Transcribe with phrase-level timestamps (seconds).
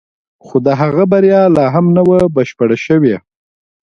[0.45, 3.15] خو د هغه بریا لا هم نه وه بشپړه شوې